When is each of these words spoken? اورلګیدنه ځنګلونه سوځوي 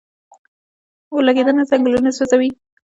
اورلګیدنه 1.11 1.63
ځنګلونه 1.69 2.09
سوځوي 2.17 2.49